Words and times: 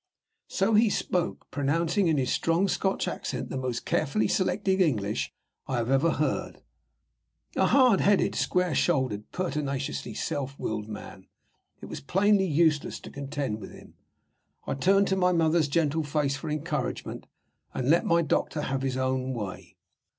So 0.47 0.73
he 0.73 0.89
spoke, 0.89 1.45
pronouncing 1.51 2.07
in 2.07 2.17
his 2.17 2.31
strong 2.31 2.67
Scotch 2.67 3.07
accent 3.07 3.49
the 3.51 3.55
most 3.59 3.85
carefully 3.85 4.27
selected 4.27 4.81
English 4.81 5.31
I 5.67 5.77
had 5.77 5.89
ever 5.91 6.13
heard. 6.13 6.63
A 7.55 7.67
hard 7.67 8.01
headed, 8.01 8.33
square 8.33 8.73
shouldered, 8.73 9.31
pertinaciously 9.31 10.15
self 10.15 10.57
willed 10.57 10.87
man 10.87 11.27
it 11.81 11.85
was 11.85 12.01
plainly 12.01 12.47
useless 12.47 12.99
to 13.01 13.11
contend 13.11 13.59
with 13.59 13.73
him. 13.73 13.93
I 14.65 14.73
turned 14.73 15.07
to 15.09 15.15
my 15.15 15.33
mother's 15.33 15.67
gentle 15.67 16.01
face 16.01 16.35
for 16.35 16.49
encouragement; 16.49 17.27
and 17.71 17.85
I 17.85 17.89
let 17.91 18.03
my 18.03 18.23
doctor 18.23 18.61
have 18.63 18.81
his 18.81 18.97
own 18.97 19.35
way. 19.35 19.75